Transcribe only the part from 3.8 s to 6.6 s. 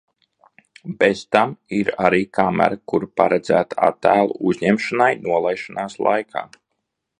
attēlu uzņemšanai nolaišanās laikā.